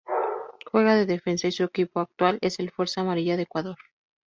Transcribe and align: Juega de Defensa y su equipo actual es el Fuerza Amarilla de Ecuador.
Juega 0.71 0.95
de 0.95 1.05
Defensa 1.05 1.47
y 1.47 1.51
su 1.51 1.63
equipo 1.63 1.99
actual 1.99 2.39
es 2.41 2.57
el 2.59 2.71
Fuerza 2.71 3.01
Amarilla 3.01 3.37
de 3.37 3.43
Ecuador. 3.43 3.77